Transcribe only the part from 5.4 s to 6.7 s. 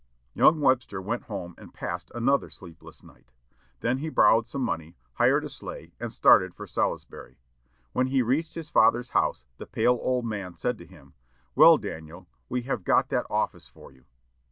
a sleigh, and started for